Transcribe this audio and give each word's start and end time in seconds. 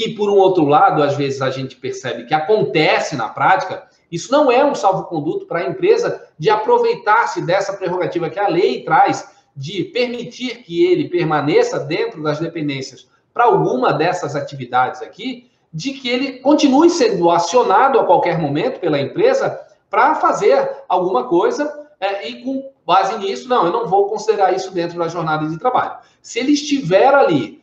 que, 0.00 0.14
por 0.14 0.30
um 0.30 0.38
outro 0.38 0.64
lado, 0.64 1.02
às 1.02 1.14
vezes 1.14 1.42
a 1.42 1.50
gente 1.50 1.76
percebe 1.76 2.24
que 2.24 2.32
acontece 2.32 3.14
na 3.16 3.28
prática, 3.28 3.86
isso 4.10 4.32
não 4.32 4.50
é 4.50 4.64
um 4.64 4.74
salvo-conduto 4.74 5.44
para 5.44 5.60
a 5.60 5.66
empresa 5.66 6.26
de 6.38 6.48
aproveitar-se 6.48 7.42
dessa 7.42 7.74
prerrogativa 7.74 8.30
que 8.30 8.38
a 8.38 8.48
lei 8.48 8.82
traz 8.82 9.30
de 9.54 9.84
permitir 9.84 10.62
que 10.62 10.86
ele 10.86 11.10
permaneça 11.10 11.78
dentro 11.80 12.22
das 12.22 12.38
dependências 12.38 13.06
para 13.34 13.44
alguma 13.44 13.92
dessas 13.92 14.34
atividades 14.34 15.02
aqui, 15.02 15.50
de 15.70 15.92
que 15.92 16.08
ele 16.08 16.38
continue 16.38 16.88
sendo 16.88 17.30
acionado 17.30 18.00
a 18.00 18.06
qualquer 18.06 18.38
momento 18.38 18.80
pela 18.80 18.98
empresa 18.98 19.60
para 19.90 20.14
fazer 20.14 20.78
alguma 20.88 21.24
coisa 21.24 21.88
é, 22.00 22.26
e 22.26 22.42
com 22.42 22.72
base 22.86 23.18
nisso, 23.18 23.46
não, 23.50 23.66
eu 23.66 23.72
não 23.72 23.86
vou 23.86 24.08
considerar 24.08 24.56
isso 24.56 24.72
dentro 24.72 24.98
da 24.98 25.08
jornada 25.08 25.46
de 25.46 25.58
trabalho. 25.58 25.98
Se 26.22 26.38
ele 26.38 26.52
estiver 26.52 27.14
ali 27.14 27.62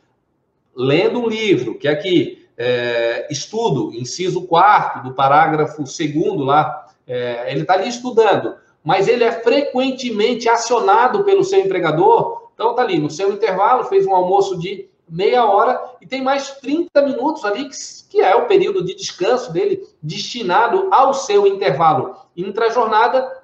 lendo 0.77 1.19
um 1.19 1.27
livro, 1.27 1.75
que 1.75 1.87
aqui 1.87 2.47
é, 2.55 3.27
estudo, 3.31 3.91
inciso 3.93 4.43
4 4.43 5.03
do 5.03 5.13
parágrafo 5.15 5.83
2 5.83 5.91
lá, 6.39 6.87
é, 7.07 7.51
ele 7.51 7.61
está 7.61 7.73
ali 7.73 7.89
estudando, 7.89 8.55
mas 8.83 9.07
ele 9.07 9.23
é 9.23 9.31
frequentemente 9.31 10.47
acionado 10.47 11.23
pelo 11.23 11.43
seu 11.43 11.59
empregador, 11.59 12.49
então 12.53 12.71
está 12.71 12.83
ali 12.83 12.99
no 12.99 13.09
seu 13.09 13.31
intervalo, 13.33 13.85
fez 13.85 14.05
um 14.05 14.15
almoço 14.15 14.57
de 14.57 14.87
meia 15.09 15.45
hora 15.45 15.79
e 16.01 16.05
tem 16.05 16.21
mais 16.21 16.51
30 16.51 17.01
minutos 17.01 17.43
ali, 17.43 17.69
que, 17.69 17.75
que 18.09 18.21
é 18.21 18.35
o 18.35 18.45
período 18.45 18.83
de 18.83 18.95
descanso 18.95 19.51
dele, 19.51 19.87
destinado 20.01 20.89
ao 20.91 21.13
seu 21.13 21.47
intervalo 21.47 22.15
intra-jornada, 22.35 23.35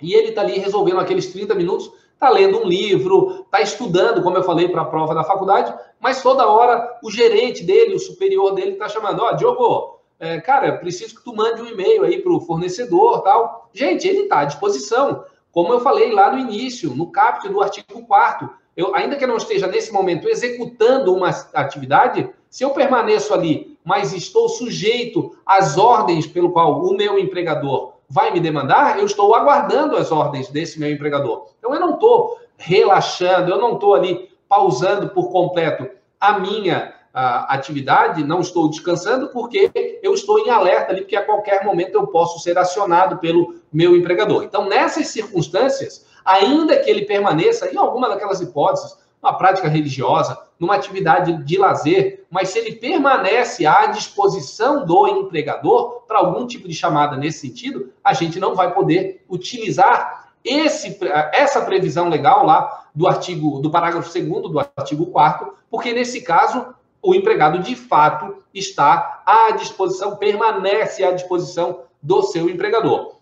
e 0.00 0.14
ele 0.14 0.28
está 0.28 0.42
ali 0.42 0.58
resolvendo 0.58 1.00
aqueles 1.00 1.32
30 1.32 1.54
minutos 1.54 1.90
está 2.18 2.28
lendo 2.28 2.58
um 2.58 2.66
livro, 2.66 3.44
está 3.44 3.60
estudando, 3.60 4.22
como 4.22 4.36
eu 4.36 4.42
falei, 4.42 4.68
para 4.68 4.82
a 4.82 4.86
prova 4.86 5.14
da 5.14 5.22
faculdade, 5.22 5.72
mas 6.00 6.20
toda 6.20 6.48
hora 6.48 6.98
o 7.02 7.10
gerente 7.12 7.62
dele, 7.62 7.94
o 7.94 7.98
superior 7.98 8.54
dele, 8.54 8.72
está 8.72 8.88
chamando, 8.88 9.22
ó, 9.22 9.30
oh, 9.30 9.36
Diogo, 9.36 10.00
é, 10.18 10.40
cara, 10.40 10.72
preciso 10.72 11.14
que 11.14 11.22
tu 11.22 11.34
mande 11.34 11.62
um 11.62 11.66
e-mail 11.66 12.02
aí 12.02 12.20
para 12.20 12.32
o 12.32 12.40
fornecedor 12.40 13.22
tal. 13.22 13.70
Gente, 13.72 14.08
ele 14.08 14.22
está 14.22 14.40
à 14.40 14.44
disposição. 14.44 15.24
Como 15.52 15.72
eu 15.72 15.80
falei 15.80 16.10
lá 16.10 16.32
no 16.32 16.40
início, 16.40 16.92
no 16.92 17.10
caput 17.12 17.48
do 17.48 17.62
artigo 17.62 18.04
4 18.04 18.50
eu, 18.76 18.94
ainda 18.94 19.16
que 19.16 19.24
eu 19.24 19.28
não 19.28 19.36
esteja 19.36 19.66
nesse 19.66 19.92
momento 19.92 20.28
executando 20.28 21.12
uma 21.12 21.30
atividade, 21.54 22.30
se 22.48 22.64
eu 22.64 22.70
permaneço 22.70 23.34
ali, 23.34 23.76
mas 23.84 24.12
estou 24.12 24.48
sujeito 24.48 25.36
às 25.44 25.76
ordens 25.76 26.28
pelo 26.28 26.52
qual 26.52 26.80
o 26.84 26.96
meu 26.96 27.18
empregador 27.18 27.94
vai 28.08 28.32
me 28.32 28.40
demandar, 28.40 28.98
eu 28.98 29.04
estou 29.04 29.34
aguardando 29.34 29.96
as 29.96 30.10
ordens 30.10 30.48
desse 30.48 30.80
meu 30.80 30.90
empregador. 30.90 31.48
Então 31.58 31.74
eu 31.74 31.80
não 31.80 31.94
estou 31.94 32.38
relaxando, 32.56 33.50
eu 33.50 33.58
não 33.58 33.74
estou 33.74 33.94
ali 33.94 34.30
pausando 34.48 35.10
por 35.10 35.30
completo 35.30 35.88
a 36.18 36.38
minha 36.38 36.94
a, 37.12 37.54
atividade, 37.54 38.24
não 38.24 38.40
estou 38.40 38.68
descansando 38.68 39.28
porque 39.28 40.00
eu 40.02 40.14
estou 40.14 40.38
em 40.38 40.50
alerta 40.50 40.92
ali, 40.92 41.02
porque 41.02 41.16
a 41.16 41.24
qualquer 41.24 41.64
momento 41.64 41.94
eu 41.94 42.06
posso 42.06 42.38
ser 42.40 42.56
acionado 42.56 43.18
pelo 43.18 43.56
meu 43.72 43.96
empregador. 43.96 44.42
Então, 44.44 44.68
nessas 44.68 45.08
circunstâncias, 45.08 46.06
ainda 46.24 46.76
que 46.76 46.88
ele 46.88 47.04
permaneça 47.04 47.72
em 47.72 47.76
alguma 47.76 48.08
daquelas 48.08 48.40
hipóteses, 48.40 48.96
uma 49.22 49.34
prática 49.34 49.68
religiosa, 49.68 50.38
numa 50.58 50.74
atividade 50.74 51.44
de 51.44 51.58
lazer, 51.58 52.24
mas 52.30 52.50
se 52.50 52.58
ele 52.58 52.72
permanece 52.72 53.66
à 53.66 53.86
disposição 53.86 54.84
do 54.84 55.06
empregador 55.06 56.02
para 56.06 56.18
algum 56.18 56.46
tipo 56.46 56.68
de 56.68 56.74
chamada 56.74 57.16
nesse 57.16 57.40
sentido, 57.40 57.92
a 58.02 58.12
gente 58.12 58.38
não 58.40 58.54
vai 58.54 58.72
poder 58.72 59.24
utilizar 59.28 60.30
esse, 60.44 60.98
essa 61.32 61.60
previsão 61.62 62.08
legal 62.08 62.44
lá 62.44 62.86
do 62.94 63.06
artigo 63.06 63.60
do 63.60 63.70
parágrafo 63.70 64.12
2 64.12 64.50
do 64.50 64.58
artigo 64.58 65.06
4 65.06 65.52
porque 65.70 65.92
nesse 65.92 66.22
caso 66.22 66.74
o 67.02 67.14
empregado 67.14 67.60
de 67.60 67.76
fato 67.76 68.36
está 68.52 69.22
à 69.24 69.52
disposição, 69.52 70.16
permanece 70.16 71.04
à 71.04 71.12
disposição 71.12 71.82
do 72.02 72.22
seu 72.22 72.48
empregador. 72.48 73.17